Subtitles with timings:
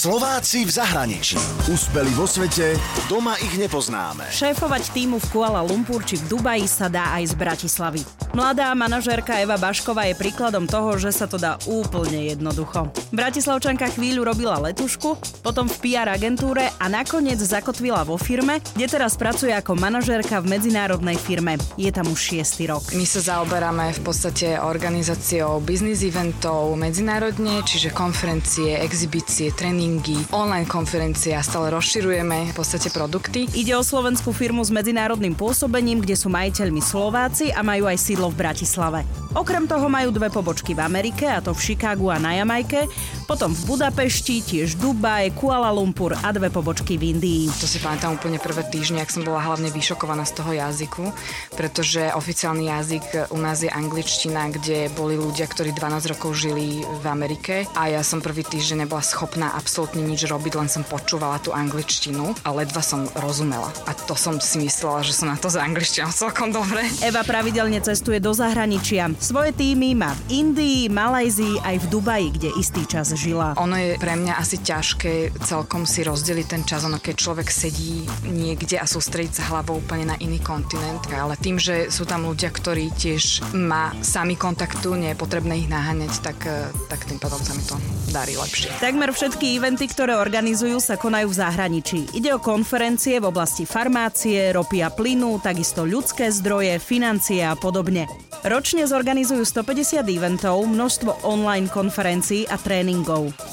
[0.00, 1.36] Slováci v zahraničí.
[1.68, 2.72] Úspeli vo svete,
[3.04, 4.32] doma ich nepoznáme.
[4.32, 8.02] Šéfovať týmu v Kuala Lumpur či v Dubaji sa dá aj z Bratislavy.
[8.30, 12.86] Mladá manažérka Eva Bašková je príkladom toho, že sa to dá úplne jednoducho.
[13.10, 19.18] Bratislavčanka chvíľu robila letušku, potom v PR agentúre a nakoniec zakotvila vo firme, kde teraz
[19.18, 21.58] pracuje ako manažérka v medzinárodnej firme.
[21.74, 22.94] Je tam už šiestý rok.
[22.94, 31.34] My sa zaoberáme v podstate organizáciou biznis eventov medzinárodne, čiže konferencie, exibície, tréningy, online konferencie
[31.34, 33.50] a stále rozširujeme v podstate produkty.
[33.58, 38.19] Ide o slovenskú firmu s medzinárodným pôsobením, kde sú majiteľmi Slováci a majú aj sídlo
[38.28, 39.00] v Bratislave.
[39.32, 42.84] Okrem toho majú dve pobočky v Amerike, a to v Chicagu a na Jamajke,
[43.30, 47.46] potom v Budapešti, tiež Dubaj, Kuala Lumpur a dve pobočky v Indii.
[47.62, 51.14] To si pamätám úplne prvé týždne, ak som bola hlavne vyšokovaná z toho jazyku,
[51.54, 57.04] pretože oficiálny jazyk u nás je angličtina, kde boli ľudia, ktorí 12 rokov žili v
[57.06, 61.54] Amerike a ja som prvý týždeň nebola schopná absolútne nič robiť, len som počúvala tú
[61.54, 63.70] angličtinu a ledva som rozumela.
[63.86, 66.82] A to som si myslela, že som na to za angličtinou celkom dobre.
[66.98, 69.14] Eva pravidelne cestuje do zahraničia.
[69.22, 73.52] Svoje týmy má v Indii, Malajzii aj v Dubaji, kde istý čas žila.
[73.60, 78.08] Ono je pre mňa asi ťažké celkom si rozdeliť ten čas, ono keď človek sedí
[78.24, 82.48] niekde a sústrediť sa hlavou úplne na iný kontinent, ale tým, že sú tam ľudia,
[82.48, 87.42] ktorí tiež ma sami kontaktujú, nie je potrebné ich naháňať, tak, eh, tak tým pádom
[87.44, 87.76] sa mi to
[88.08, 88.72] darí lepšie.
[88.80, 92.00] Takmer všetky eventy, ktoré organizujú, sa konajú v zahraničí.
[92.16, 98.06] Ide o konferencie v oblasti farmácie, ropy a plynu, takisto ľudské zdroje, financie a podobne.
[98.40, 103.09] Ročne zorganizujú 150 eventov, množstvo online konferencií a tréningov.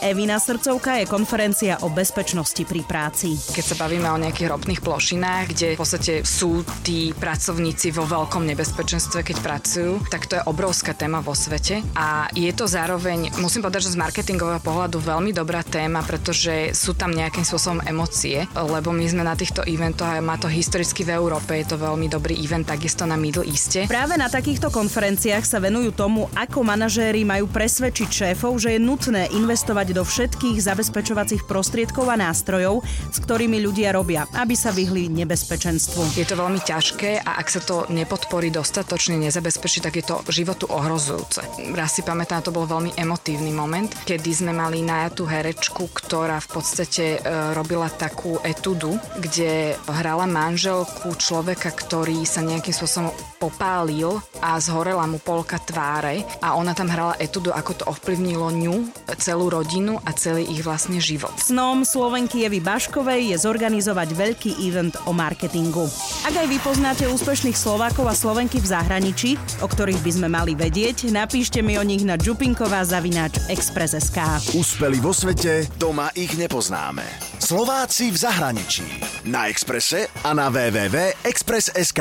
[0.00, 3.34] Evina srdcovka je konferencia o bezpečnosti pri práci.
[3.34, 8.46] Keď sa bavíme o nejakých ropných plošinách, kde v podstate sú tí pracovníci vo veľkom
[8.46, 11.82] nebezpečenstve, keď pracujú, tak to je obrovská téma vo svete.
[11.98, 16.94] A je to zároveň, musím povedať, že z marketingového pohľadu veľmi dobrá téma, pretože sú
[16.94, 21.18] tam nejakým spôsobom emócie, lebo my sme na týchto eventoch a má to historicky v
[21.18, 23.90] Európe, je to veľmi dobrý event, takisto na Middle Easte.
[23.90, 29.32] Práve na takýchto konferenciách sa venujú tomu, ako manažéri majú presvedčiť šéfov, že je nutné
[29.40, 36.20] investovať do všetkých zabezpečovacích prostriedkov a nástrojov, s ktorými ľudia robia, aby sa vyhli nebezpečenstvu.
[36.20, 40.68] Je to veľmi ťažké a ak sa to nepodporí dostatočne, nezabezpečí, tak je to životu
[40.68, 41.40] ohrozujúce.
[41.72, 46.48] Raz si pamätám, to bol veľmi emotívny moment, kedy sme mali najatú herečku, ktorá v
[46.52, 47.18] podstate e,
[47.56, 55.16] robila takú etudu, kde hrala manželku človeka, ktorý sa nejakým spôsobom popálil a zhorela mu
[55.16, 58.76] polka tváre a ona tam hrala etudu, ako to ovplyvnilo ňu,
[59.20, 61.36] celú rodinu a celý ich vlastne život.
[61.36, 65.84] Snom Slovenky Evy Baškovej je zorganizovať veľký event o marketingu.
[66.24, 70.56] Ak aj vy poznáte úspešných Slovákov a Slovenky v zahraničí, o ktorých by sme mali
[70.56, 74.18] vedieť, napíšte mi o nich na jupinková zavináč Express.sk.
[74.56, 77.04] Úspeli vo svete, doma ich nepoznáme.
[77.36, 78.88] Slováci v zahraničí.
[79.28, 82.00] Na Exprese a na www.express.sk.